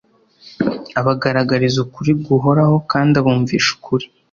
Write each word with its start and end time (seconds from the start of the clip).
abagaragariza 0.99 1.77
ukuri 1.85 2.11
guhoraho 2.25 2.75
kandi 2.91 3.13
abumvisha 3.21 3.69
ukuri 3.77 4.05